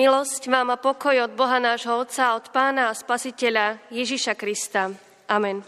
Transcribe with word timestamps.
Milosť 0.00 0.48
vám 0.48 0.72
a 0.72 0.80
pokoj 0.80 1.12
od 1.28 1.36
Boha 1.36 1.60
nášho 1.60 1.92
Otca, 1.92 2.32
od 2.32 2.48
Pána 2.56 2.88
a 2.88 2.96
Spasiteľa 2.96 3.84
Ježiša 3.92 4.32
Krista. 4.32 4.88
Amen. 5.28 5.60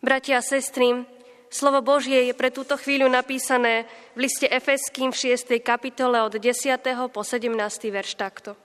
Bratia 0.00 0.40
a 0.40 0.46
sestry, 0.46 1.04
slovo 1.52 1.84
Božie 1.84 2.24
je 2.24 2.32
pre 2.32 2.48
túto 2.48 2.80
chvíľu 2.80 3.12
napísané 3.12 3.84
v 4.16 4.24
liste 4.24 4.48
Efeským 4.48 5.12
v 5.12 5.36
6. 5.36 5.52
kapitole 5.60 6.16
od 6.24 6.40
10. 6.40 6.80
po 7.12 7.20
17. 7.20 7.52
verš 7.92 8.16
takto. 8.16 8.56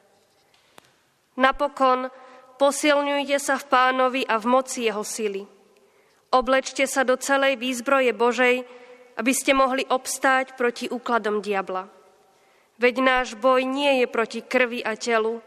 Napokon 1.36 2.08
posilňujte 2.56 3.44
sa 3.44 3.60
v 3.60 3.68
pánovi 3.68 4.22
a 4.24 4.40
v 4.40 4.46
moci 4.48 4.88
jeho 4.88 5.04
sily. 5.04 5.44
Oblečte 6.32 6.88
sa 6.88 7.04
do 7.04 7.20
celej 7.20 7.60
výzbroje 7.60 8.16
Božej, 8.16 8.64
aby 9.20 9.36
ste 9.36 9.52
mohli 9.52 9.84
obstáť 9.84 10.56
proti 10.56 10.88
úkladom 10.88 11.44
diabla. 11.44 11.99
Veď 12.80 12.96
náš 13.04 13.28
boj 13.36 13.68
nie 13.68 14.02
je 14.02 14.08
proti 14.08 14.40
krvi 14.40 14.80
a 14.80 14.96
telu, 14.96 15.44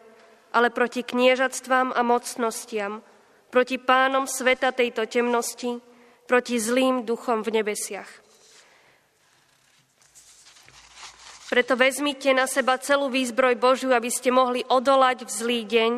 ale 0.53 0.69
proti 0.69 1.01
kniežatstvám 1.01 1.97
a 1.97 2.05
mocnostiam, 2.05 3.01
proti 3.49 3.81
pánom 3.81 4.29
sveta 4.29 4.69
tejto 4.77 5.09
temnosti, 5.09 5.81
proti 6.29 6.61
zlým 6.61 7.09
duchom 7.09 7.41
v 7.41 7.61
nebesiach. 7.61 8.09
Preto 11.53 11.77
vezmite 11.77 12.33
na 12.33 12.49
seba 12.49 12.81
celú 12.81 13.13
výzbroj 13.13 13.61
Božiu, 13.61 13.93
aby 13.93 14.09
ste 14.09 14.33
mohli 14.33 14.65
odolať 14.65 15.29
v 15.29 15.31
zlý 15.33 15.61
deň, 15.69 15.93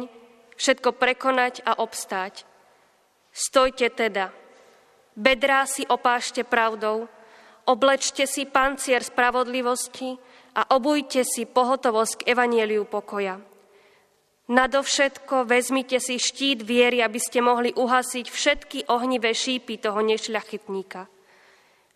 všetko 0.58 0.98
prekonať 0.98 1.62
a 1.62 1.78
obstáť. 1.78 2.42
Stojte 3.30 3.86
teda, 3.90 4.34
bedrá 5.14 5.66
si 5.66 5.86
opášte 5.86 6.42
pravdou, 6.42 7.06
oblečte 7.70 8.26
si 8.26 8.46
pancier 8.50 9.02
spravodlivosti, 9.06 10.18
a 10.54 10.62
obujte 10.70 11.26
si 11.26 11.44
pohotovosť 11.50 12.22
k 12.22 12.26
evanieliu 12.30 12.86
pokoja. 12.86 13.42
Nadovšetko 14.44 15.48
vezmite 15.48 15.98
si 15.98 16.20
štít 16.20 16.62
viery, 16.62 17.00
aby 17.00 17.16
ste 17.16 17.40
mohli 17.40 17.72
uhasiť 17.72 18.26
všetky 18.28 18.78
ohnivé 18.92 19.32
šípy 19.32 19.80
toho 19.80 20.04
nešľachytníka. 20.04 21.08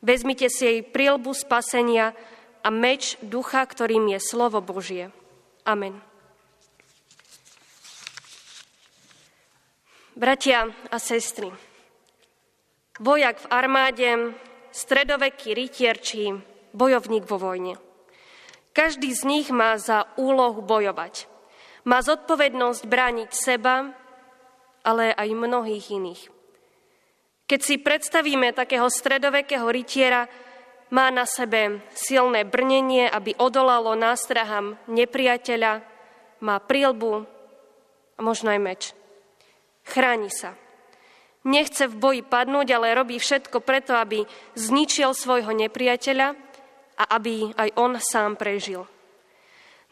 Vezmite 0.00 0.48
si 0.48 0.62
jej 0.64 0.78
prilbu 0.80 1.36
spasenia 1.36 2.16
a 2.64 2.68
meč 2.72 3.20
ducha, 3.20 3.62
ktorým 3.62 4.10
je 4.16 4.18
slovo 4.18 4.64
Božie. 4.64 5.12
Amen. 5.68 6.00
Bratia 10.18 10.66
a 10.90 10.98
sestry, 10.98 11.52
vojak 12.98 13.38
v 13.38 13.50
armáde, 13.54 14.10
stredoveký 14.74 15.54
rytier 15.54 15.94
či 16.02 16.34
bojovník 16.74 17.22
vo 17.28 17.38
vojne– 17.38 17.78
každý 18.72 19.10
z 19.14 19.22
nich 19.26 19.48
má 19.50 19.76
za 19.76 20.06
úlohu 20.16 20.62
bojovať. 20.62 21.26
Má 21.88 22.02
zodpovednosť 22.04 22.82
brániť 22.84 23.30
seba, 23.32 23.96
ale 24.84 25.12
aj 25.12 25.28
mnohých 25.34 25.86
iných. 25.92 26.22
Keď 27.48 27.60
si 27.64 27.80
predstavíme 27.80 28.52
takého 28.52 28.86
stredovekého 28.92 29.64
rytiera, 29.72 30.28
má 30.88 31.08
na 31.12 31.24
sebe 31.28 31.84
silné 31.92 32.44
brnenie, 32.48 33.08
aby 33.08 33.36
odolalo 33.36 33.92
nástrahám 33.96 34.76
nepriateľa, 34.88 35.84
má 36.44 36.56
prílbu 36.60 37.24
a 38.16 38.20
možno 38.20 38.52
aj 38.52 38.60
meč. 38.60 38.82
Chráni 39.84 40.28
sa. 40.28 40.56
Nechce 41.48 41.88
v 41.88 41.96
boji 41.96 42.22
padnúť, 42.24 42.68
ale 42.76 42.92
robí 42.92 43.16
všetko 43.16 43.64
preto, 43.64 43.96
aby 43.96 44.28
zničil 44.52 45.16
svojho 45.16 45.52
nepriateľa 45.56 46.47
a 46.98 47.14
aby 47.14 47.54
aj 47.54 47.70
on 47.78 47.94
sám 48.02 48.34
prežil. 48.34 48.82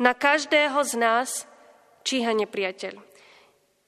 Na 0.02 0.12
každého 0.12 0.82
z 0.82 0.92
nás 0.98 1.30
číha 2.02 2.34
nepriateľ. 2.34 2.98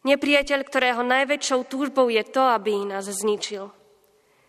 Nepriateľ, 0.06 0.60
ktorého 0.62 1.02
najväčšou 1.02 1.66
túžbou 1.66 2.06
je 2.08 2.22
to, 2.22 2.40
aby 2.40 2.86
nás 2.86 3.10
zničil. 3.10 3.74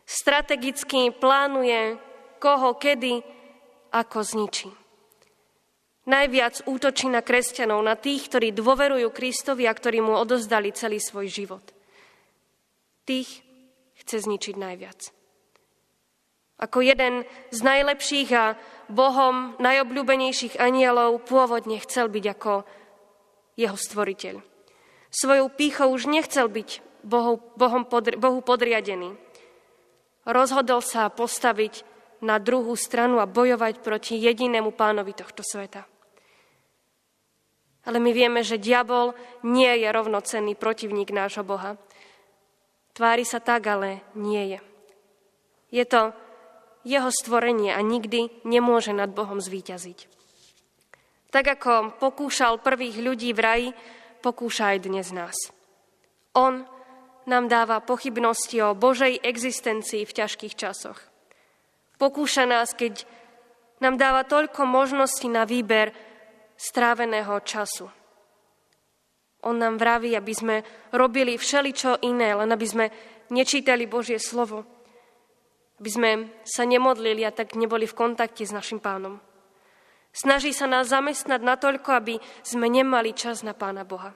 Strategicky 0.06 1.10
plánuje, 1.12 1.98
koho, 2.38 2.78
kedy, 2.78 3.20
ako 3.92 4.20
zničí. 4.22 4.70
Najviac 6.10 6.66
útočí 6.66 7.06
na 7.06 7.22
kresťanov, 7.22 7.86
na 7.86 7.94
tých, 7.94 8.30
ktorí 8.32 8.50
dôverujú 8.56 9.14
Kristovi 9.14 9.70
a 9.70 9.74
ktorí 9.74 10.02
mu 10.02 10.18
odozdali 10.18 10.74
celý 10.74 10.98
svoj 10.98 11.30
život. 11.30 11.66
Tých 13.06 13.46
chce 14.02 14.26
zničiť 14.26 14.56
najviac. 14.58 15.19
Ako 16.60 16.84
jeden 16.84 17.24
z 17.56 17.60
najlepších 17.64 18.30
a 18.36 18.60
Bohom 18.92 19.56
najobľúbenejších 19.64 20.60
anielov 20.60 21.24
pôvodne 21.24 21.80
chcel 21.80 22.12
byť 22.12 22.26
ako 22.36 22.54
jeho 23.56 23.78
stvoriteľ. 23.80 24.44
Svojou 25.10 25.48
pýchou 25.56 25.96
už 25.96 26.12
nechcel 26.12 26.52
byť 26.52 26.84
Bohu, 27.08 27.40
Bohom 27.56 27.88
podri, 27.88 28.20
Bohu 28.20 28.44
podriadený. 28.44 29.16
Rozhodol 30.28 30.84
sa 30.84 31.08
postaviť 31.08 31.88
na 32.20 32.36
druhú 32.38 32.76
stranu 32.76 33.24
a 33.24 33.30
bojovať 33.30 33.80
proti 33.80 34.20
jedinému 34.20 34.76
pánovi 34.76 35.16
tohto 35.16 35.40
sveta. 35.42 35.88
Ale 37.88 37.98
my 38.04 38.12
vieme, 38.12 38.44
že 38.44 38.60
diabol 38.60 39.16
nie 39.48 39.72
je 39.80 39.88
rovnocenný 39.88 40.60
protivník 40.60 41.16
nášho 41.16 41.48
Boha. 41.48 41.80
Tvári 42.92 43.24
sa 43.24 43.40
tak, 43.40 43.64
ale 43.72 44.04
nie 44.20 44.54
je. 44.54 44.60
Je 45.72 45.86
to 45.88 46.12
jeho 46.88 47.12
stvorenie 47.12 47.76
a 47.76 47.82
nikdy 47.84 48.44
nemôže 48.48 48.96
nad 48.96 49.12
Bohom 49.12 49.44
zvíťaziť. 49.44 50.08
Tak 51.30 51.46
ako 51.60 52.02
pokúšal 52.02 52.58
prvých 52.64 52.98
ľudí 52.98 53.30
v 53.36 53.40
raji, 53.40 53.68
pokúša 54.26 54.74
aj 54.76 54.78
dnes 54.82 55.08
nás. 55.14 55.38
On 56.34 56.66
nám 57.30 57.46
dáva 57.46 57.86
pochybnosti 57.86 58.58
o 58.66 58.74
Božej 58.74 59.22
existencii 59.22 60.10
v 60.10 60.16
ťažkých 60.16 60.58
časoch. 60.58 60.98
Pokúša 62.02 62.50
nás, 62.50 62.74
keď 62.74 63.06
nám 63.84 64.02
dáva 64.02 64.26
toľko 64.26 64.66
možností 64.66 65.30
na 65.30 65.46
výber 65.46 65.94
stráveného 66.58 67.38
času. 67.46 67.88
On 69.46 69.56
nám 69.56 69.80
vraví, 69.80 70.18
aby 70.18 70.34
sme 70.36 70.56
robili 70.92 71.40
všeličo 71.40 72.04
iné, 72.04 72.36
len 72.36 72.50
aby 72.52 72.68
sme 72.68 72.86
nečítali 73.32 73.88
Božie 73.88 74.20
slovo, 74.20 74.68
aby 75.80 75.90
sme 75.90 76.12
sa 76.44 76.68
nemodlili 76.68 77.24
a 77.24 77.32
tak 77.32 77.56
neboli 77.56 77.88
v 77.88 77.96
kontakte 77.96 78.44
s 78.44 78.52
našim 78.52 78.84
pánom. 78.84 79.24
Snaží 80.12 80.52
sa 80.52 80.68
nás 80.68 80.92
zamestnať 80.92 81.40
natoľko, 81.40 81.90
aby 81.96 82.16
sme 82.44 82.68
nemali 82.68 83.16
čas 83.16 83.46
na 83.46 83.56
pána 83.56 83.88
Boha. 83.88 84.12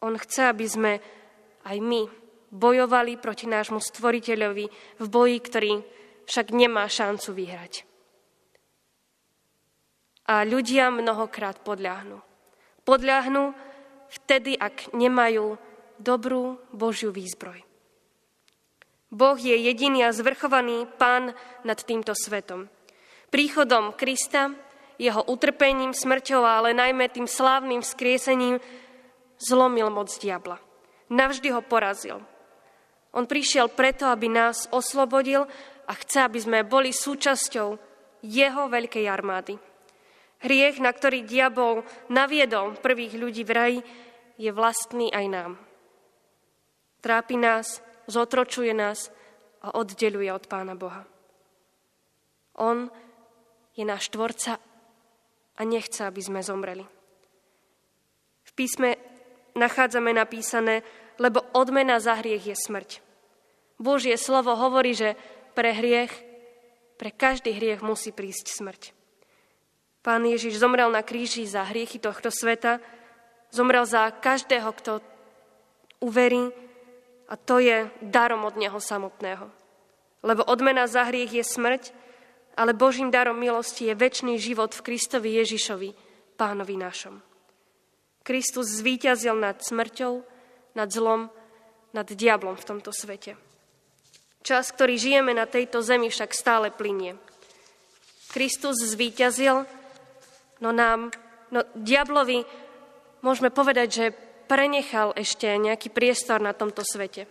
On 0.00 0.14
chce, 0.16 0.48
aby 0.48 0.66
sme 0.68 0.92
aj 1.64 1.76
my 1.80 2.08
bojovali 2.54 3.18
proti 3.18 3.50
nášmu 3.50 3.82
stvoriteľovi 3.82 4.66
v 5.00 5.06
boji, 5.10 5.36
ktorý 5.42 5.72
však 6.24 6.54
nemá 6.54 6.86
šancu 6.86 7.34
vyhrať. 7.34 7.74
A 10.24 10.46
ľudia 10.48 10.88
mnohokrát 10.88 11.60
podľahnú. 11.60 12.16
Podľahnú 12.86 13.52
vtedy, 14.08 14.56
ak 14.56 14.96
nemajú 14.96 15.60
dobrú 16.00 16.56
Božiu 16.72 17.12
výzbroj. 17.12 17.73
Boh 19.14 19.38
je 19.38 19.54
jediný 19.54 20.02
a 20.02 20.10
zvrchovaný 20.10 20.90
pán 20.98 21.30
nad 21.62 21.78
týmto 21.78 22.18
svetom. 22.18 22.66
Príchodom 23.30 23.94
Krista, 23.94 24.50
jeho 24.98 25.22
utrpením, 25.30 25.94
smrťou, 25.94 26.42
ale 26.42 26.74
najmä 26.74 27.06
tým 27.14 27.30
slávnym 27.30 27.78
vzkriesením 27.78 28.58
zlomil 29.38 29.86
moc 29.94 30.10
diabla. 30.18 30.58
Navždy 31.14 31.54
ho 31.54 31.62
porazil. 31.62 32.18
On 33.14 33.22
prišiel 33.22 33.70
preto, 33.70 34.10
aby 34.10 34.26
nás 34.26 34.66
oslobodil 34.74 35.46
a 35.86 35.92
chce, 35.94 36.26
aby 36.26 36.38
sme 36.42 36.66
boli 36.66 36.90
súčasťou 36.90 37.68
jeho 38.26 38.62
veľkej 38.66 39.06
armády. 39.06 39.54
Hriech, 40.42 40.82
na 40.82 40.90
ktorý 40.90 41.22
diabol 41.22 41.86
naviedol 42.10 42.74
prvých 42.82 43.14
ľudí 43.14 43.46
v 43.46 43.52
raji, 43.54 43.78
je 44.42 44.50
vlastný 44.50 45.14
aj 45.14 45.26
nám. 45.30 45.52
Trápi 46.98 47.38
nás, 47.38 47.78
zotročuje 48.10 48.74
nás 48.74 49.13
a 49.64 49.72
oddeluje 49.72 50.28
od 50.28 50.44
Pána 50.44 50.76
Boha. 50.76 51.08
On 52.60 52.92
je 53.72 53.84
náš 53.88 54.12
tvorca 54.12 54.60
a 55.56 55.60
nechce, 55.64 56.04
aby 56.04 56.20
sme 56.20 56.44
zomreli. 56.44 56.84
V 58.44 58.50
písme 58.52 59.00
nachádzame 59.56 60.12
napísané, 60.12 60.84
lebo 61.16 61.40
odmena 61.56 61.96
za 61.96 62.20
hriech 62.20 62.52
je 62.52 62.56
smrť. 62.58 62.90
Božie 63.80 64.14
slovo 64.20 64.54
hovorí, 64.54 64.94
že 64.94 65.18
pre 65.56 65.74
hriech, 65.74 66.12
pre 67.00 67.10
každý 67.10 67.56
hriech 67.56 67.82
musí 67.82 68.14
prísť 68.14 68.54
smrť. 68.54 68.82
Pán 70.04 70.22
Ježiš 70.28 70.60
zomrel 70.60 70.92
na 70.92 71.00
kríži 71.00 71.48
za 71.48 71.64
hriechy 71.64 71.96
tohto 71.96 72.28
sveta, 72.28 72.78
zomrel 73.48 73.88
za 73.88 74.12
každého, 74.12 74.68
kto 74.76 74.92
uverí 76.04 76.52
a 77.28 77.34
to 77.36 77.58
je 77.58 77.88
darom 78.04 78.44
od 78.44 78.56
Neho 78.56 78.76
samotného. 78.80 79.48
Lebo 80.24 80.44
odmena 80.44 80.88
za 80.88 81.04
hriech 81.08 81.32
je 81.32 81.44
smrť, 81.44 81.82
ale 82.56 82.76
Božím 82.76 83.10
darom 83.10 83.36
milosti 83.36 83.90
je 83.90 83.94
väčší 83.98 84.38
život 84.38 84.72
v 84.72 84.84
Kristovi 84.84 85.36
Ježišovi, 85.42 85.90
pánovi 86.38 86.76
našom. 86.78 87.18
Kristus 88.24 88.80
zvíťazil 88.80 89.36
nad 89.36 89.60
smrťou, 89.60 90.24
nad 90.72 90.88
zlom, 90.88 91.28
nad 91.92 92.08
diablom 92.08 92.56
v 92.56 92.64
tomto 92.64 92.90
svete. 92.90 93.36
Čas, 94.40 94.72
ktorý 94.72 94.96
žijeme 94.96 95.32
na 95.36 95.44
tejto 95.44 95.84
zemi, 95.84 96.08
však 96.08 96.32
stále 96.32 96.68
plinie. 96.72 97.16
Kristus 98.32 98.80
zvíťazil, 98.80 99.64
no 100.60 100.70
nám, 100.72 101.12
no 101.52 101.64
diablovi 101.76 102.44
môžeme 103.20 103.48
povedať, 103.48 103.88
že 103.88 104.04
prenechal 104.44 105.16
ešte 105.16 105.48
nejaký 105.56 105.90
priestor 105.90 106.40
na 106.40 106.52
tomto 106.52 106.84
svete. 106.84 107.26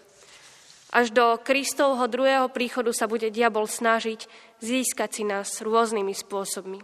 Až 0.94 1.10
do 1.10 1.42
Kristovho 1.42 2.06
druhého 2.06 2.54
príchodu 2.54 2.94
sa 2.94 3.10
bude 3.10 3.34
diabol 3.34 3.66
snažiť 3.66 4.30
získať 4.62 5.10
si 5.10 5.24
nás 5.26 5.50
rôznymi 5.66 6.14
spôsobmi. 6.14 6.80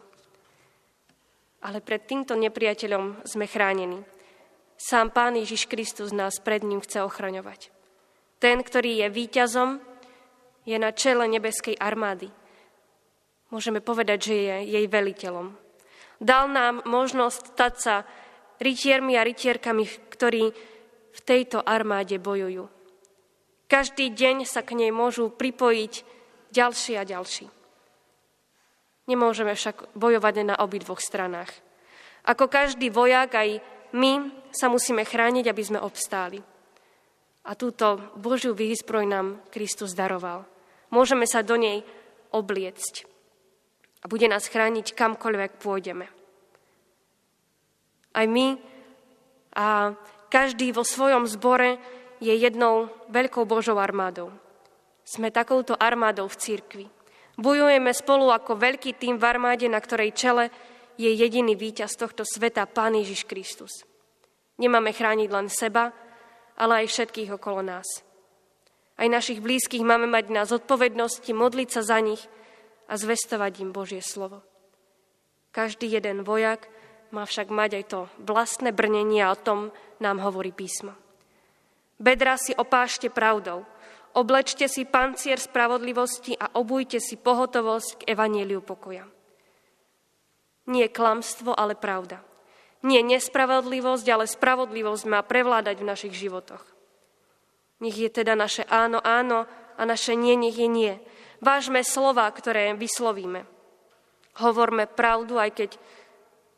Ale 1.61 1.83
pred 1.83 2.01
týmto 2.09 2.33
nepriateľom 2.33 3.21
sme 3.27 3.45
chránení. 3.45 4.01
Sám 4.79 5.13
Pán 5.13 5.37
Ježiš 5.37 5.69
Kristus 5.69 6.09
nás 6.09 6.41
pred 6.41 6.65
ním 6.65 6.81
chce 6.81 7.03
ochraňovať. 7.03 7.69
Ten, 8.39 8.63
ktorý 8.63 9.03
je 9.03 9.07
víťazom, 9.11 9.83
je 10.63 10.77
na 10.79 10.95
čele 10.95 11.27
nebeskej 11.27 11.75
armády. 11.75 12.31
Môžeme 13.51 13.83
povedať, 13.83 14.31
že 14.31 14.35
je 14.39 14.55
jej 14.79 14.85
veliteľom. 14.87 15.53
Dal 16.17 16.51
nám 16.51 16.83
možnosť 16.87 17.41
stať 17.55 17.73
sa 17.77 17.95
rytiermi 18.59 19.15
a 19.15 19.25
rytierkami, 19.25 19.83
ktorí 20.13 20.43
v 21.09 21.19
tejto 21.23 21.63
armáde 21.63 22.19
bojujú. 22.19 22.67
Každý 23.69 24.09
deň 24.13 24.49
sa 24.49 24.65
k 24.65 24.75
nej 24.77 24.89
môžu 24.89 25.29
pripojiť 25.29 25.93
ďalší 26.49 26.93
a 26.97 27.03
ďalší. 27.05 27.45
Nemôžeme 29.09 29.53
však 29.53 29.93
bojovať 29.97 30.35
na 30.45 30.55
obidvoch 30.57 31.01
stranách. 31.01 31.49
Ako 32.25 32.45
každý 32.45 32.93
vojak, 32.93 33.33
aj 33.33 33.49
my 33.93 34.29
sa 34.53 34.69
musíme 34.69 35.01
chrániť, 35.01 35.49
aby 35.49 35.63
sme 35.65 35.79
obstáli. 35.81 36.41
A 37.49 37.57
túto 37.57 38.13
Božiu 38.19 38.53
výzbroj 38.53 39.05
nám 39.09 39.41
Kristus 39.49 39.97
daroval. 39.97 40.45
Môžeme 40.93 41.25
sa 41.25 41.41
do 41.41 41.57
nej 41.57 41.81
obliecť. 42.29 43.05
A 44.01 44.05
bude 44.05 44.29
nás 44.29 44.45
chrániť 44.45 44.93
kamkoľvek 44.93 45.57
pôjdeme. 45.57 46.18
Aj 48.13 48.25
my 48.25 48.57
a 49.53 49.93
každý 50.29 50.69
vo 50.73 50.85
svojom 50.85 51.25
zbore 51.25 51.81
je 52.21 52.33
jednou 52.35 52.91
veľkou 53.09 53.47
Božou 53.47 53.79
armádou. 53.81 54.29
Sme 55.07 55.33
takouto 55.33 55.73
armádou 55.73 56.29
v 56.29 56.39
církvi. 56.39 56.85
Bojujeme 57.39 57.95
spolu 57.95 58.29
ako 58.29 58.59
veľký 58.59 58.99
tým 58.99 59.17
v 59.17 59.25
armáde, 59.25 59.65
na 59.71 59.79
ktorej 59.79 60.13
čele 60.13 60.51
je 60.99 61.07
jediný 61.07 61.55
víťaz 61.55 61.95
tohto 61.95 62.27
sveta, 62.27 62.67
Pán 62.67 62.99
Ježiš 62.99 63.23
Kristus. 63.23 63.87
Nemáme 64.59 64.91
chrániť 64.91 65.29
len 65.31 65.47
seba, 65.47 65.95
ale 66.59 66.83
aj 66.83 66.91
všetkých 66.91 67.39
okolo 67.39 67.63
nás. 67.63 67.87
Aj 68.99 69.07
našich 69.07 69.39
blízkych 69.39 69.79
máme 69.79 70.11
mať 70.11 70.27
na 70.27 70.43
zodpovednosti, 70.43 71.31
modliť 71.31 71.69
sa 71.71 71.81
za 71.87 72.03
nich 72.03 72.19
a 72.91 72.99
zvestovať 72.99 73.63
im 73.63 73.71
Božie 73.71 74.03
slovo. 74.03 74.43
Každý 75.55 75.87
jeden 75.87 76.27
vojak 76.27 76.67
má 77.09 77.25
však 77.25 77.49
mať 77.49 77.71
aj 77.81 77.85
to 77.89 77.99
vlastné 78.23 78.73
brnenie 78.73 79.25
a 79.25 79.33
o 79.33 79.37
tom 79.37 79.73
nám 79.97 80.21
hovorí 80.21 80.53
písmo. 80.53 80.93
Bedra 81.99 82.39
si 82.39 82.55
opášte 82.55 83.11
pravdou, 83.11 83.67
Oblečte 84.17 84.65
si 84.65 84.89
pancier 84.89 85.37
spravodlivosti 85.37 86.33
a 86.33 86.57
obujte 86.57 86.97
si 86.97 87.13
pohotovosť 87.13 88.01
k 88.01 88.17
evanieliu 88.17 88.65
pokoja. 88.65 89.05
Nie 90.65 90.89
klamstvo, 90.89 91.53
ale 91.53 91.77
pravda. 91.77 92.25
Nie 92.81 93.05
nespravodlivosť, 93.05 94.05
ale 94.09 94.25
spravodlivosť 94.25 95.03
má 95.05 95.21
prevládať 95.21 95.77
v 95.81 95.89
našich 95.89 96.13
životoch. 96.17 96.63
Nech 97.79 97.95
je 97.95 98.09
teda 98.09 98.33
naše 98.33 98.65
áno, 98.65 98.97
áno 99.03 99.45
a 99.77 99.81
naše 99.85 100.17
nie, 100.17 100.33
nech 100.33 100.57
je 100.57 100.67
nie. 100.67 100.93
Vážme 101.39 101.85
slova, 101.85 102.25
ktoré 102.33 102.73
vyslovíme. 102.73 103.45
Hovorme 104.41 104.89
pravdu, 104.89 105.37
aj 105.37 105.51
keď 105.53 105.69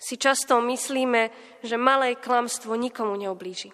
si 0.01 0.18
často 0.18 0.57
myslíme, 0.57 1.30
že 1.62 1.77
malé 1.77 2.18
klamstvo 2.18 2.74
nikomu 2.74 3.13
neoblíži. 3.13 3.69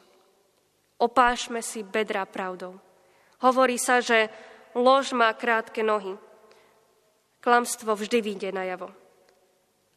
Opášme 1.00 1.64
si 1.64 1.88
bedra 1.88 2.28
pravdou. 2.28 2.76
Hovorí 3.40 3.80
sa, 3.80 4.04
že 4.04 4.28
lož 4.76 5.16
má 5.16 5.32
krátke 5.32 5.88
nohy. 5.88 6.20
Klamstvo 7.40 7.96
vždy 7.96 8.20
vyjde 8.20 8.50
najavo. 8.52 8.92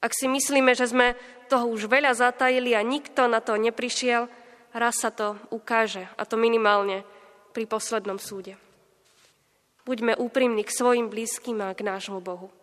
Ak 0.01 0.15
si 0.15 0.31
myslíme, 0.31 0.73
že 0.79 0.87
sme 0.87 1.19
toho 1.51 1.67
už 1.67 1.91
veľa 1.91 2.15
zatajili 2.15 2.79
a 2.79 2.87
nikto 2.87 3.27
na 3.27 3.43
to 3.43 3.59
neprišiel, 3.59 4.31
raz 4.71 5.03
sa 5.03 5.11
to 5.11 5.35
ukáže, 5.51 6.07
a 6.15 6.23
to 6.25 6.39
minimálne 6.39 7.03
pri 7.51 7.67
poslednom 7.67 8.23
súde. 8.23 8.55
Buďme 9.83 10.15
úprimní 10.15 10.63
k 10.63 10.71
svojim 10.71 11.11
blízkym 11.11 11.59
a 11.65 11.75
k 11.75 11.83
nášmu 11.83 12.23
Bohu. 12.23 12.55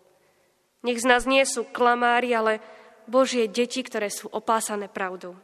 Nech 0.86 1.02
z 1.02 1.10
nás 1.10 1.28
nie 1.28 1.44
sú 1.44 1.68
klamári, 1.68 2.32
ale 2.32 2.64
Božie 3.08 3.48
deti, 3.48 3.82
ktoré 3.82 4.12
sú 4.12 4.28
opásané 4.30 4.92
pravdou. 4.92 5.36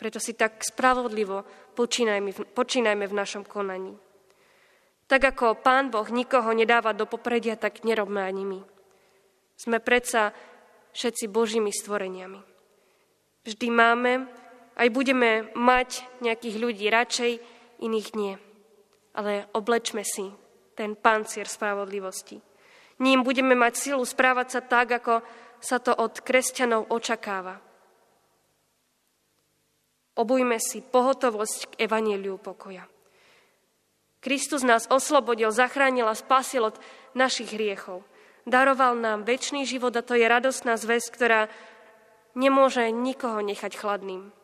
Preto 0.00 0.18
si 0.18 0.34
tak 0.34 0.64
spravodlivo 0.66 1.46
počínajme, 1.78 2.34
počínajme 2.56 3.04
v 3.06 3.14
našom 3.14 3.46
konaní. 3.46 3.94
Tak 5.06 5.36
ako 5.36 5.60
Pán 5.60 5.92
Boh 5.92 6.08
nikoho 6.08 6.50
nedáva 6.56 6.96
do 6.96 7.04
popredia, 7.06 7.54
tak 7.54 7.84
nerobme 7.84 8.24
ani 8.24 8.42
my. 8.48 8.60
Sme 9.54 9.78
predsa 9.78 10.32
všetci 10.96 11.28
Božími 11.28 11.70
stvoreniami. 11.70 12.40
Vždy 13.44 13.68
máme, 13.68 14.26
aj 14.74 14.88
budeme 14.90 15.52
mať 15.52 16.02
nejakých 16.24 16.56
ľudí 16.56 16.86
radšej, 16.88 17.32
iných 17.84 18.08
nie. 18.16 18.34
Ale 19.12 19.46
oblečme 19.52 20.00
si 20.06 20.32
ten 20.72 20.96
pancier 20.96 21.44
spravodlivosti. 21.44 22.40
Ním 23.02 23.26
budeme 23.26 23.52
mať 23.58 23.74
silu 23.76 24.04
správať 24.06 24.48
sa 24.48 24.60
tak, 24.62 25.02
ako 25.02 25.20
sa 25.62 25.78
to 25.78 25.94
od 25.94 26.18
kresťanov 26.18 26.90
očakáva. 26.90 27.62
Obujme 30.18 30.58
si 30.58 30.82
pohotovosť 30.82 31.72
k 31.72 31.88
evaníliu 31.88 32.36
pokoja. 32.36 32.84
Kristus 34.20 34.66
nás 34.66 34.90
oslobodil, 34.90 35.54
zachránil 35.54 36.10
a 36.10 36.18
spasil 36.18 36.68
od 36.68 36.76
našich 37.16 37.54
hriechov. 37.54 38.04
Daroval 38.42 38.98
nám 38.98 39.22
väčší 39.22 39.64
život 39.64 39.94
a 39.94 40.02
to 40.02 40.18
je 40.18 40.26
radostná 40.26 40.74
zväzť, 40.74 41.08
ktorá 41.14 41.40
nemôže 42.34 42.90
nikoho 42.90 43.38
nechať 43.40 43.78
chladným. 43.78 44.34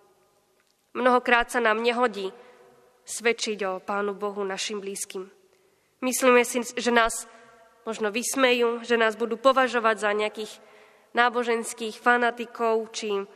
Mnohokrát 0.94 1.50
sa 1.50 1.58
nám 1.58 1.82
nehodí 1.82 2.30
svedčiť 3.06 3.58
o 3.66 3.72
Pánu 3.82 4.14
Bohu 4.14 4.42
našim 4.42 4.80
blízkym. 4.82 5.30
Myslíme 6.02 6.46
si, 6.46 6.62
že 6.62 6.94
nás 6.94 7.26
možno 7.82 8.12
vysmejú, 8.12 8.86
že 8.86 9.00
nás 9.00 9.16
budú 9.16 9.40
považovať 9.40 9.96
za 9.98 10.10
nejakých 10.14 10.52
náboženských 11.18 11.98
fanatikov 11.98 12.94
či 12.94 13.26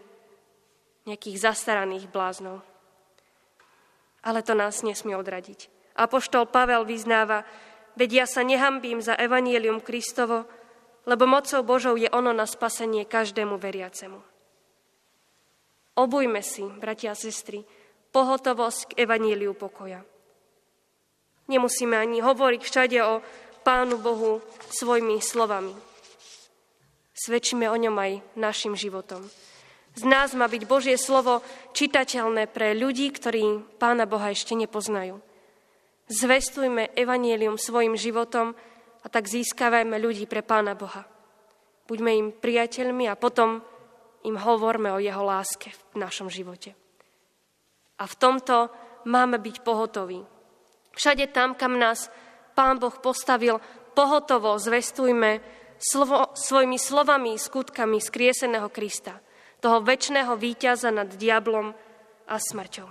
nejakých 1.02 1.36
zastaraných 1.42 2.06
bláznov. 2.06 2.62
Ale 4.22 4.46
to 4.46 4.54
nás 4.54 4.86
nesmie 4.86 5.18
odradiť. 5.18 5.66
Apoštol 5.98 6.46
Pavel 6.46 6.86
vyznáva, 6.86 7.42
veď 7.98 8.22
ja 8.22 8.26
sa 8.30 8.46
nehambím 8.46 9.02
za 9.02 9.18
evanielium 9.18 9.82
Kristovo, 9.82 10.46
lebo 11.02 11.26
mocou 11.26 11.66
Božou 11.66 11.98
je 11.98 12.06
ono 12.14 12.30
na 12.30 12.46
spasenie 12.46 13.02
každému 13.02 13.58
veriacemu. 13.58 14.22
Obujme 15.98 16.40
si, 16.40 16.62
bratia 16.62 17.12
a 17.12 17.18
sestry, 17.18 17.66
pohotovosť 18.14 18.94
k 18.94 19.04
evaníliu 19.04 19.52
pokoja. 19.58 20.06
Nemusíme 21.50 21.98
ani 21.98 22.22
hovoriť 22.22 22.60
všade 22.62 22.98
o 23.02 23.20
Pánu 23.66 23.98
Bohu 23.98 24.40
svojimi 24.70 25.18
slovami. 25.18 25.91
Svedčíme 27.22 27.70
o 27.70 27.76
ňom 27.78 27.94
aj 28.02 28.12
našim 28.34 28.74
životom. 28.74 29.22
Z 29.94 30.02
nás 30.02 30.34
má 30.34 30.50
byť 30.50 30.62
Božie 30.66 30.98
slovo 30.98 31.38
čitateľné 31.70 32.50
pre 32.50 32.74
ľudí, 32.74 33.14
ktorí 33.14 33.62
Pána 33.78 34.10
Boha 34.10 34.34
ešte 34.34 34.58
nepoznajú. 34.58 35.22
Zvestujme 36.10 36.90
evanielium 36.98 37.62
svojim 37.62 37.94
životom 37.94 38.58
a 39.02 39.06
tak 39.06 39.30
získavajme 39.30 40.02
ľudí 40.02 40.26
pre 40.26 40.42
Pána 40.42 40.74
Boha. 40.74 41.06
Buďme 41.86 42.10
im 42.10 42.28
priateľmi 42.34 43.06
a 43.06 43.14
potom 43.14 43.62
im 44.26 44.34
hovorme 44.34 44.90
o 44.90 44.98
jeho 44.98 45.22
láske 45.22 45.70
v 45.94 46.02
našom 46.02 46.26
živote. 46.26 46.74
A 48.02 48.04
v 48.10 48.18
tomto 48.18 48.66
máme 49.06 49.38
byť 49.38 49.62
pohotoví. 49.62 50.26
Všade 50.98 51.30
tam, 51.30 51.54
kam 51.54 51.78
nás 51.78 52.10
Pán 52.58 52.82
Boh 52.82 52.98
postavil, 52.98 53.62
pohotovo 53.94 54.58
zvestujme 54.58 55.61
slovo, 55.82 56.30
svojimi 56.38 56.78
slovami, 56.78 57.34
skutkami 57.34 57.98
skrieseného 57.98 58.70
Krista, 58.70 59.18
toho 59.58 59.82
väčšného 59.82 60.38
víťaza 60.38 60.94
nad 60.94 61.10
diablom 61.10 61.74
a 62.30 62.34
smrťou. 62.38 62.88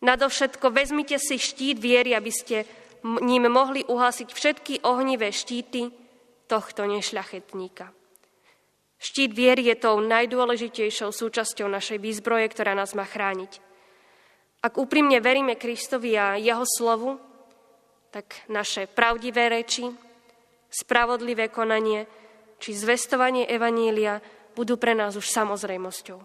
Nadovšetko 0.00 0.66
vezmite 0.72 1.16
si 1.20 1.40
štít 1.40 1.80
viery, 1.80 2.12
aby 2.16 2.32
ste 2.32 2.64
ním 3.04 3.48
mohli 3.48 3.84
uhasiť 3.84 4.28
všetky 4.32 4.74
ohnivé 4.84 5.32
štíty 5.32 5.88
tohto 6.48 6.84
nešľachetníka. 6.84 7.92
Štít 8.96 9.36
viery 9.36 9.68
je 9.68 9.76
tou 9.76 10.00
najdôležitejšou 10.00 11.12
súčasťou 11.12 11.68
našej 11.68 12.00
výzbroje, 12.00 12.48
ktorá 12.48 12.72
nás 12.72 12.96
má 12.96 13.04
chrániť. 13.04 13.60
Ak 14.64 14.80
úprimne 14.80 15.20
veríme 15.20 15.54
Kristovi 15.54 16.16
a 16.16 16.40
jeho 16.40 16.64
slovu, 16.64 17.20
tak 18.08 18.48
naše 18.48 18.88
pravdivé 18.88 19.52
reči, 19.52 19.92
spravodlivé 20.70 21.48
konanie 21.48 22.06
či 22.56 22.72
zvestovanie 22.72 23.44
Evanília 23.44 24.20
budú 24.56 24.80
pre 24.80 24.96
nás 24.96 25.14
už 25.14 25.28
samozrejmosťou. 25.28 26.18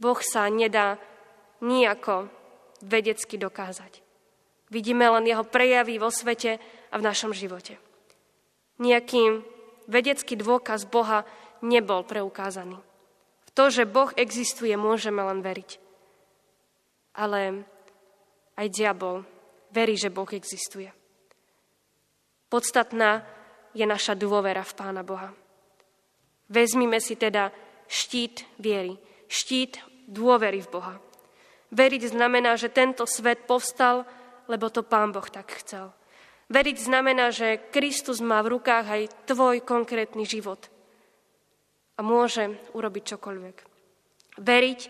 Boh 0.00 0.20
sa 0.24 0.48
nedá 0.48 0.96
nijako 1.60 2.32
vedecky 2.80 3.36
dokázať. 3.36 4.00
Vidíme 4.72 5.06
len 5.06 5.28
jeho 5.28 5.44
prejavy 5.44 6.00
vo 6.00 6.08
svete 6.08 6.58
a 6.90 6.94
v 6.98 7.06
našom 7.06 7.36
živote. 7.36 7.78
Nejaký 8.80 9.44
vedecký 9.86 10.34
dôkaz 10.34 10.88
Boha 10.88 11.22
nebol 11.62 12.02
preukázaný. 12.02 12.80
V 13.46 13.50
to, 13.54 13.70
že 13.70 13.86
Boh 13.86 14.10
existuje, 14.18 14.74
môžeme 14.74 15.22
len 15.22 15.44
veriť. 15.44 15.78
Ale 17.14 17.62
aj 18.58 18.66
diabol 18.74 19.22
verí, 19.70 19.94
že 19.94 20.10
Boh 20.10 20.26
existuje. 20.34 20.90
Podstatná 22.50 23.22
je 23.74 23.84
naša 23.84 24.14
dôvera 24.14 24.62
v 24.62 24.72
Pána 24.78 25.02
Boha. 25.02 25.34
Vezmime 26.48 27.02
si 27.02 27.18
teda 27.18 27.50
štít 27.90 28.46
viery, 28.62 28.96
štít 29.26 29.82
dôvery 30.06 30.62
v 30.62 30.70
Boha. 30.70 30.94
Veriť 31.74 32.14
znamená, 32.14 32.54
že 32.54 32.70
tento 32.70 33.02
svet 33.04 33.50
povstal, 33.50 34.06
lebo 34.46 34.70
to 34.70 34.86
Pán 34.86 35.10
Boh 35.10 35.26
tak 35.26 35.50
chcel. 35.58 35.90
Veriť 36.46 36.76
znamená, 36.78 37.34
že 37.34 37.58
Kristus 37.72 38.22
má 38.22 38.38
v 38.44 38.60
rukách 38.60 38.86
aj 38.86 39.02
tvoj 39.26 39.64
konkrétny 39.64 40.28
život 40.28 40.70
a 41.96 42.00
môže 42.04 42.52
urobiť 42.76 43.16
čokoľvek. 43.16 43.56
Veriť 44.38 44.80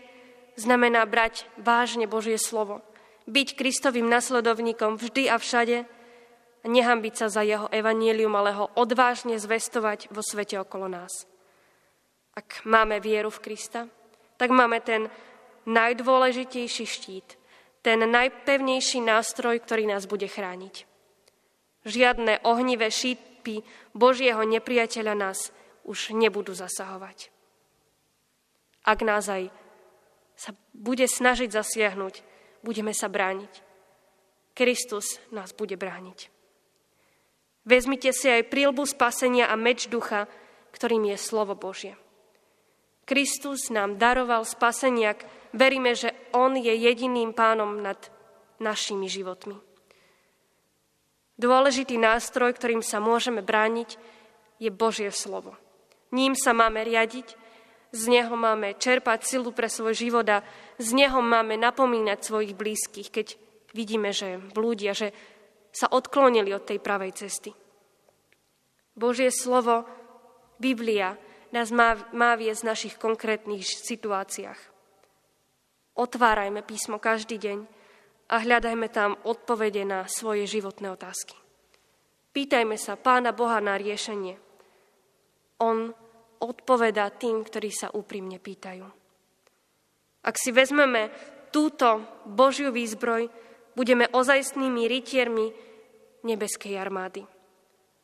znamená 0.59 1.07
brať 1.07 1.47
vážne 1.57 2.05
Božie 2.05 2.35
slovo, 2.35 2.83
byť 3.25 3.57
Kristovým 3.57 4.05
nasledovníkom 4.05 4.99
vždy 5.01 5.31
a 5.31 5.39
všade 5.39 5.87
nehambiť 6.65 7.13
sa 7.13 7.27
za 7.29 7.41
jeho 7.45 7.69
evanielium, 7.69 8.33
ale 8.33 8.51
ho 8.57 8.65
odvážne 8.75 9.37
zvestovať 9.37 10.09
vo 10.09 10.25
svete 10.25 10.57
okolo 10.59 10.89
nás. 10.89 11.29
Ak 12.35 12.65
máme 12.67 12.99
vieru 12.99 13.31
v 13.31 13.39
Krista, 13.39 13.87
tak 14.35 14.51
máme 14.51 14.83
ten 14.83 15.07
najdôležitejší 15.65 16.85
štít, 16.85 17.39
ten 17.79 18.01
najpevnejší 18.03 18.99
nástroj, 18.99 19.61
ktorý 19.63 19.87
nás 19.87 20.09
bude 20.09 20.27
chrániť. 20.27 20.83
Žiadne 21.85 22.41
ohnivé 22.43 22.89
šípy 22.89 23.61
Božieho 23.93 24.41
nepriateľa 24.41 25.13
nás 25.13 25.53
už 25.85 26.17
nebudú 26.17 26.57
zasahovať. 26.57 27.29
Ak 28.85 29.05
nás 29.05 29.29
aj 29.29 29.53
sa 30.35 30.51
bude 30.73 31.05
snažiť 31.05 31.49
zasiahnuť, 31.53 32.13
budeme 32.65 32.91
sa 32.91 33.07
brániť. 33.07 33.53
Kristus 34.57 35.21
nás 35.29 35.53
bude 35.53 35.77
brániť. 35.77 36.33
Vezmite 37.65 38.13
si 38.13 38.29
aj 38.29 38.47
prílbu 38.47 38.85
spasenia 38.85 39.49
a 39.49 39.57
meč 39.57 39.89
ducha, 39.89 40.29
ktorým 40.69 41.09
je 41.09 41.17
slovo 41.17 41.57
Božie. 41.57 41.97
Kristus 43.09 43.73
nám 43.73 43.97
daroval 43.97 44.45
spaseniak, 44.45 45.25
veríme, 45.53 45.97
že 45.97 46.13
On 46.33 46.53
je 46.53 46.73
jediným 46.73 47.33
pánom 47.33 47.81
nad 47.81 47.97
našimi 48.61 49.09
životmi. 49.09 49.57
Dôležitý 51.35 51.99
nástroj, 51.99 52.55
ktorým 52.55 52.79
sa 52.85 53.03
môžeme 53.03 53.43
brániť, 53.43 53.99
je 54.61 54.71
Božie 54.71 55.11
slovo. 55.11 55.57
Ním 56.15 56.31
sa 56.31 56.55
máme 56.55 56.85
riadiť, 56.87 57.35
z 57.91 58.03
neho 58.07 58.35
máme 58.35 58.75
čerpať 58.79 59.23
silu 59.23 59.51
pre 59.51 59.67
svoj 59.67 59.95
život 59.95 60.27
a 60.27 60.43
z 60.79 60.89
neho 60.95 61.19
máme 61.19 61.59
napomínať 61.59 62.19
svojich 62.23 62.53
blízkych, 62.55 63.09
keď 63.11 63.27
vidíme, 63.75 64.15
že 64.15 64.39
blúdia, 64.55 64.95
že 64.95 65.11
sa 65.75 65.91
odklonili 65.91 66.55
od 66.55 66.63
tej 66.63 66.79
pravej 66.79 67.11
cesty. 67.11 67.51
Božie 68.95 69.27
slovo, 69.27 69.83
Biblia, 70.55 71.19
nás 71.51 71.67
má, 71.75 71.99
má 72.15 72.39
viesť 72.39 72.63
v 72.63 72.69
našich 72.71 72.95
konkrétnych 72.95 73.67
situáciách. 73.67 74.59
Otvárajme 75.99 76.63
písmo 76.63 76.95
každý 76.95 77.35
deň 77.35 77.59
a 78.31 78.35
hľadajme 78.39 78.87
tam 78.87 79.19
odpovede 79.27 79.83
na 79.83 80.07
svoje 80.07 80.47
životné 80.47 80.95
otázky. 80.95 81.35
Pýtajme 82.31 82.75
sa 82.79 82.95
Pána 82.95 83.35
Boha 83.35 83.59
na 83.59 83.75
riešenie. 83.75 84.35
On 85.59 85.91
odpoveda 86.39 87.07
tým, 87.15 87.43
ktorí 87.43 87.71
sa 87.71 87.91
úprimne 87.95 88.39
pýtajú. 88.39 88.83
Ak 90.25 90.35
si 90.35 90.51
vezmeme 90.51 91.11
túto 91.53 92.03
Božiu 92.27 92.75
výzbroj, 92.75 93.31
budeme 93.75 94.07
ozajstnými 94.09 94.87
rytiermi 94.87 95.51
nebeskej 96.25 96.79
armády. 96.79 97.27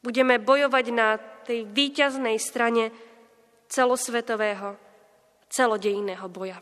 Budeme 0.03 0.37
bojovať 0.37 0.85
na 0.93 1.17
tej 1.17 1.65
výťaznej 1.65 2.37
strane 2.37 2.91
celosvetového, 3.71 4.77
celodejného 5.49 6.27
boja. 6.27 6.59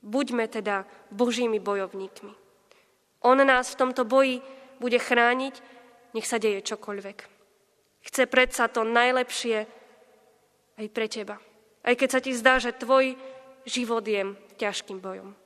Buďme 0.00 0.48
teda 0.48 0.88
Božími 1.12 1.60
bojovníkmi. 1.60 2.32
On 3.20 3.36
nás 3.36 3.68
v 3.68 3.78
tomto 3.84 4.08
boji 4.08 4.40
bude 4.80 4.96
chrániť, 4.96 5.54
nech 6.16 6.24
sa 6.24 6.40
deje 6.40 6.64
čokoľvek. 6.64 7.18
Chce 8.00 8.22
predsa 8.24 8.72
to 8.72 8.80
najlepšie 8.80 9.68
aj 10.80 10.86
pre 10.88 11.04
teba. 11.04 11.36
Aj 11.84 11.92
keď 11.92 12.08
sa 12.08 12.20
ti 12.24 12.32
zdá, 12.32 12.56
že 12.56 12.72
tvoj 12.72 13.12
život 13.68 14.00
je 14.00 14.32
ťažkým 14.56 15.04
bojom. 15.04 15.36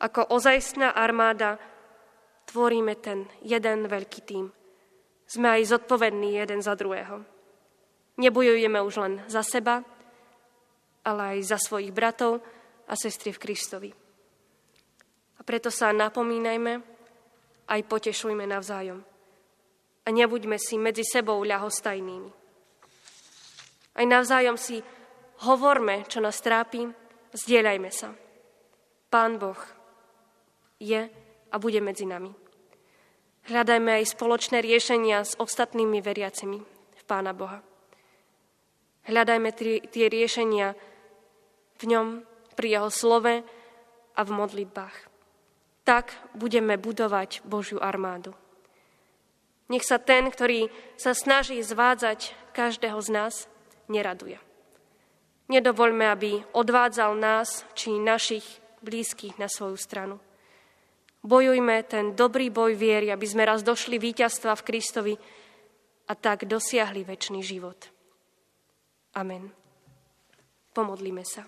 Ako 0.00 0.32
ozajstná 0.32 0.96
armáda 0.96 1.60
tvoríme 2.48 2.96
ten 2.96 3.28
jeden 3.44 3.84
veľký 3.84 4.20
tým. 4.24 4.48
Sme 5.28 5.60
aj 5.60 5.76
zodpovední 5.76 6.40
jeden 6.40 6.64
za 6.64 6.72
druhého. 6.74 7.22
Nebojujeme 8.16 8.80
už 8.80 8.94
len 9.00 9.14
za 9.28 9.44
seba, 9.44 9.84
ale 11.04 11.36
aj 11.36 11.38
za 11.46 11.58
svojich 11.60 11.92
bratov 11.92 12.40
a 12.88 12.94
sestry 12.96 13.30
v 13.30 13.42
Kristovi. 13.44 13.90
A 15.38 15.40
preto 15.46 15.70
sa 15.70 15.94
napomínajme, 15.94 16.82
aj 17.70 17.80
potešujme 17.86 18.44
navzájom. 18.44 19.00
A 20.04 20.08
nebuďme 20.10 20.58
si 20.58 20.80
medzi 20.80 21.06
sebou 21.06 21.44
ľahostajnými. 21.46 22.30
Aj 23.94 24.06
navzájom 24.08 24.56
si 24.58 24.82
hovorme, 25.46 26.08
čo 26.08 26.18
nás 26.18 26.40
trápi, 26.42 26.88
zdieľajme 27.36 27.90
sa. 27.94 28.10
Pán 29.08 29.38
Boh 29.38 29.79
je 30.80 31.12
a 31.52 31.56
bude 31.60 31.78
medzi 31.84 32.08
nami. 32.08 32.32
Hľadajme 33.46 34.00
aj 34.00 34.12
spoločné 34.16 34.64
riešenia 34.64 35.22
s 35.24 35.36
ostatnými 35.36 36.00
veriacimi 36.00 36.58
v 36.96 37.02
Pána 37.04 37.36
Boha. 37.36 37.60
Hľadajme 39.04 39.50
tie 39.88 40.06
riešenia 40.08 40.76
v 41.80 41.84
ňom, 41.88 42.06
pri 42.56 42.76
jeho 42.76 42.90
slove 42.92 43.34
a 44.12 44.20
v 44.20 44.30
modlitbách. 44.30 44.96
Tak 45.88 46.12
budeme 46.36 46.76
budovať 46.76 47.40
Božiu 47.48 47.80
armádu. 47.80 48.36
Nech 49.72 49.86
sa 49.86 49.96
ten, 49.96 50.28
ktorý 50.28 50.68
sa 51.00 51.16
snaží 51.16 51.56
zvádzať 51.62 52.36
každého 52.52 53.00
z 53.00 53.08
nás, 53.14 53.34
neraduje. 53.88 54.36
Nedovoľme, 55.50 56.06
aby 56.10 56.44
odvádzal 56.54 57.16
nás 57.16 57.64
či 57.74 57.96
našich 57.96 58.44
blízkych 58.84 59.40
na 59.40 59.50
svoju 59.50 59.80
stranu. 59.80 60.20
Bojujme 61.20 61.84
ten 61.84 62.16
dobrý 62.16 62.48
boj 62.48 62.72
viery, 62.72 63.12
aby 63.12 63.26
sme 63.28 63.44
raz 63.44 63.60
došli 63.60 64.00
víťazstva 64.00 64.56
v 64.56 64.64
Kristovi 64.64 65.14
a 66.08 66.12
tak 66.16 66.48
dosiahli 66.48 67.04
väčší 67.04 67.44
život. 67.44 67.76
Amen. 69.12 69.52
Pomodlíme 70.72 71.20
sa. 71.28 71.44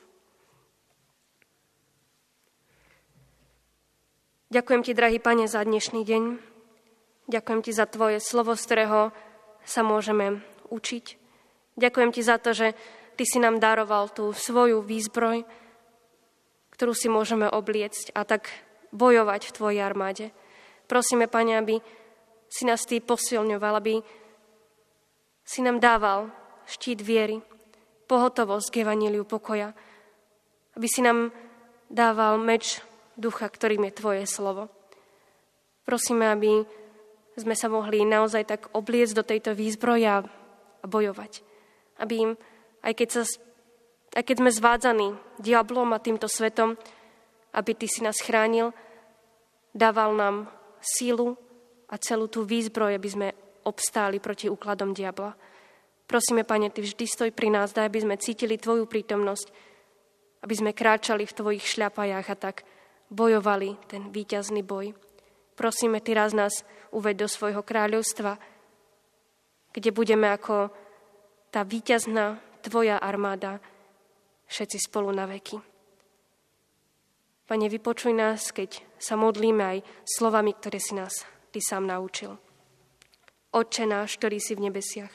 Ďakujem 4.53 4.83
ti, 4.85 4.93
drahý 4.93 5.17
pane, 5.17 5.49
za 5.49 5.65
dnešný 5.65 6.05
deň. 6.05 6.23
Ďakujem 7.33 7.61
ti 7.65 7.73
za 7.73 7.89
tvoje 7.89 8.21
slovo, 8.21 8.53
z 8.53 8.63
ktorého 8.69 9.01
sa 9.65 9.81
môžeme 9.81 10.45
učiť. 10.69 11.17
Ďakujem 11.81 12.11
ti 12.13 12.21
za 12.21 12.37
to, 12.37 12.53
že 12.53 12.77
ty 13.17 13.25
si 13.25 13.41
nám 13.41 13.57
daroval 13.57 14.13
tú 14.13 14.37
svoju 14.37 14.85
výzbroj, 14.85 15.49
ktorú 16.77 16.93
si 16.93 17.09
môžeme 17.09 17.49
obliecť 17.49 18.13
a 18.13 18.29
tak 18.29 18.53
bojovať 18.93 19.49
v 19.49 19.55
tvojej 19.57 19.81
armáde. 19.83 20.31
Prosíme, 20.87 21.27
Pane, 21.27 21.59
aby 21.59 21.81
si 22.53 22.69
nás 22.69 22.85
Ty 22.85 23.01
posilňoval, 23.01 23.75
aby 23.81 24.05
si 25.43 25.65
nám 25.65 25.81
dával 25.81 26.29
štít 26.69 27.01
viery, 27.01 27.41
pohotovosť 28.07 28.69
k 28.69 28.81
evaníliu 28.85 29.25
pokoja, 29.25 29.73
aby 30.77 30.87
si 30.89 31.01
nám 31.01 31.33
dával 31.89 32.37
meč 32.37 32.85
ducha, 33.17 33.49
ktorým 33.49 33.89
je 33.89 33.97
Tvoje 33.97 34.25
slovo. 34.29 34.69
Prosíme, 35.89 36.29
aby 36.29 36.63
sme 37.37 37.57
sa 37.57 37.73
mohli 37.73 38.05
naozaj 38.05 38.45
tak 38.45 38.61
obliecť 38.77 39.15
do 39.17 39.25
tejto 39.25 39.51
výzbroja 39.57 40.23
a 40.83 40.87
bojovať. 40.87 41.41
Aby 41.97 42.15
im 42.21 42.33
Aj 42.83 42.93
keď, 42.93 43.09
sa, 43.09 43.23
aj 44.19 44.23
keď 44.27 44.37
sme 44.43 44.51
zvádzaní 44.51 45.09
diablom 45.39 45.95
a 45.95 46.03
týmto 46.03 46.27
svetom, 46.27 46.75
aby 47.55 47.73
Ty 47.79 47.87
si 47.89 48.01
nás 48.03 48.19
chránil, 48.19 48.75
dával 49.73 50.15
nám 50.15 50.37
sílu 50.81 51.37
a 51.89 51.97
celú 52.01 52.29
tú 52.29 52.45
výzbroj, 52.45 52.97
aby 52.97 53.09
sme 53.09 53.29
obstáli 53.65 54.21
proti 54.21 54.49
úkladom 54.49 54.93
diabla. 54.93 55.37
Prosíme, 56.07 56.45
Pane, 56.45 56.69
Ty 56.69 56.85
vždy 56.85 57.05
stoj 57.09 57.31
pri 57.33 57.49
nás, 57.49 57.73
daj, 57.73 57.89
aby 57.89 58.01
sme 58.05 58.21
cítili 58.21 58.61
Tvoju 58.61 58.85
prítomnosť, 58.85 59.47
aby 60.45 60.55
sme 60.55 60.77
kráčali 60.77 61.25
v 61.25 61.37
Tvojich 61.37 61.65
šľapajách 61.65 62.27
a 62.29 62.37
tak 62.37 62.69
bojovali 63.09 63.77
ten 63.89 64.13
víťazný 64.13 64.61
boj. 64.61 64.93
Prosíme, 65.57 66.05
Ty 66.05 66.11
raz 66.17 66.33
nás 66.37 66.65
uved 66.93 67.17
do 67.17 67.29
svojho 67.29 67.65
kráľovstva, 67.65 68.37
kde 69.73 69.91
budeme 69.95 70.29
ako 70.29 70.69
tá 71.49 71.65
víťazná 71.65 72.41
Tvoja 72.61 73.01
armáda, 73.01 73.59
všetci 74.47 74.79
spolu 74.87 75.11
na 75.11 75.25
veky. 75.27 75.72
Pane, 77.53 77.69
vypočuj 77.69 78.17
nás, 78.17 78.49
keď 78.49 78.81
sa 78.97 79.13
modlíme 79.13 79.61
aj 79.61 79.79
slovami, 80.09 80.57
ktoré 80.57 80.81
si 80.81 80.97
nás 80.97 81.13
Ty 81.53 81.61
sám 81.61 81.85
naučil. 81.85 82.41
Otče 83.53 83.85
náš, 83.85 84.17
ktorý 84.17 84.41
si 84.41 84.57
v 84.57 84.73
nebesiach, 84.73 85.13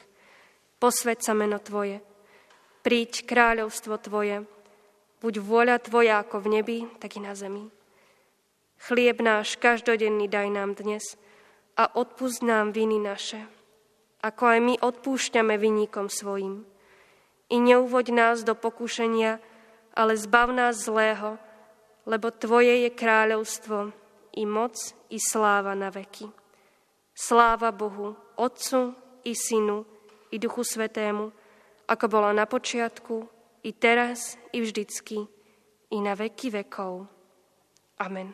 posved 0.78 1.18
sa 1.18 1.34
meno 1.34 1.58
Tvoje, 1.58 1.98
príď 2.86 3.26
kráľovstvo 3.26 3.98
Tvoje, 3.98 4.46
buď 5.18 5.34
vôľa 5.42 5.82
Tvoja 5.82 6.22
ako 6.22 6.46
v 6.46 6.62
nebi, 6.62 6.78
tak 7.02 7.18
i 7.18 7.26
na 7.26 7.34
zemi. 7.34 7.74
Chlieb 8.86 9.18
náš 9.18 9.58
každodenný 9.58 10.30
daj 10.30 10.46
nám 10.54 10.78
dnes 10.78 11.18
a 11.74 11.90
odpust 11.90 12.46
nám 12.46 12.70
viny 12.70 13.02
naše, 13.02 13.42
ako 14.22 14.42
aj 14.46 14.58
my 14.62 14.74
odpúšťame 14.78 15.58
vinníkom 15.58 16.06
svojim. 16.06 16.62
I 17.50 17.58
neuvoď 17.58 18.14
nás 18.14 18.46
do 18.46 18.54
pokušenia, 18.54 19.42
ale 19.90 20.14
zbav 20.14 20.54
nás 20.54 20.78
zlého, 20.86 21.42
lebo 22.08 22.32
Tvoje 22.32 22.88
je 22.88 22.90
kráľovstvo, 22.96 23.92
i 24.40 24.48
moc, 24.48 24.96
i 25.12 25.20
sláva 25.20 25.76
na 25.76 25.92
veky. 25.92 26.24
Sláva 27.12 27.68
Bohu, 27.68 28.16
Otcu 28.40 28.96
i 29.28 29.36
Synu, 29.36 29.84
i 30.32 30.40
Duchu 30.40 30.64
Svetému, 30.64 31.28
ako 31.84 32.04
bola 32.08 32.32
na 32.32 32.48
počiatku, 32.48 33.28
i 33.66 33.76
teraz, 33.76 34.40
i 34.56 34.64
vždycky, 34.64 35.28
i 35.92 35.98
na 36.00 36.16
veky 36.16 36.48
vekov. 36.64 37.04
Amen. 38.00 38.32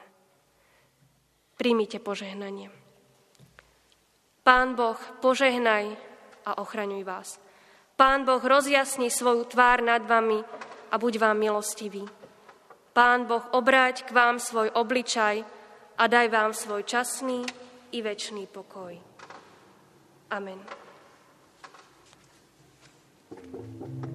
Príjmite 1.59 1.99
požehnanie. 1.99 2.71
Pán 4.45 4.76
Boh, 4.76 5.00
požehnaj 5.25 5.97
a 6.45 6.61
ochraňuj 6.61 7.02
vás. 7.02 7.40
Pán 7.97 8.28
Boh 8.28 8.43
rozjasni 8.45 9.09
svoju 9.09 9.49
tvár 9.49 9.81
nad 9.81 10.04
vami 10.04 10.45
a 10.93 10.95
buď 11.00 11.16
vám 11.16 11.40
milostivý. 11.40 12.04
Pán 12.95 13.27
Boh 13.27 13.43
obráť 13.51 14.07
k 14.07 14.15
vám 14.15 14.39
svoj 14.39 14.71
obličaj 14.71 15.43
a 15.99 16.05
daj 16.07 16.31
vám 16.31 16.55
svoj 16.55 16.87
časný 16.87 17.43
i 17.91 17.99
večný 17.99 18.47
pokoj. 18.47 18.95
Amen. 20.31 20.63
thank 23.35 24.07
you 24.07 24.13